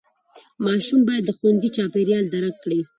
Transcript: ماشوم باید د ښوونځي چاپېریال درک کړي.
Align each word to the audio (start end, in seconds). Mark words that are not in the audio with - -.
ماشوم 0.63 0.99
باید 1.07 1.23
د 1.25 1.31
ښوونځي 1.37 1.69
چاپېریال 1.75 2.25
درک 2.33 2.55
کړي. 2.63 2.79